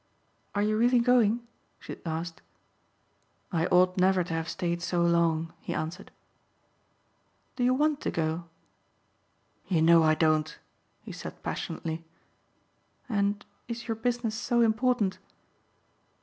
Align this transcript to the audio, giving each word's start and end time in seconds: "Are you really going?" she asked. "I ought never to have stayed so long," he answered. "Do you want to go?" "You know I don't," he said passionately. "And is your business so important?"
"Are 0.55 0.63
you 0.63 0.77
really 0.79 0.97
going?" 0.97 1.47
she 1.79 1.95
asked. 2.07 2.41
"I 3.51 3.67
ought 3.67 3.99
never 3.99 4.23
to 4.23 4.33
have 4.33 4.49
stayed 4.49 4.81
so 4.81 5.03
long," 5.03 5.53
he 5.59 5.75
answered. 5.75 6.09
"Do 7.55 7.63
you 7.63 7.75
want 7.75 8.01
to 8.01 8.09
go?" 8.09 8.45
"You 9.67 9.83
know 9.83 10.01
I 10.01 10.15
don't," 10.15 10.57
he 11.03 11.11
said 11.11 11.43
passionately. 11.43 12.03
"And 13.07 13.45
is 13.67 13.87
your 13.87 13.93
business 13.95 14.33
so 14.33 14.61
important?" 14.61 15.19